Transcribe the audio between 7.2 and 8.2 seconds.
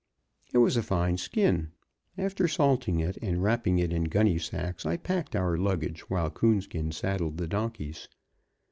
the donkeys.